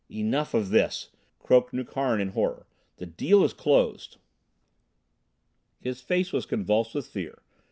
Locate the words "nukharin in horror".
1.73-2.65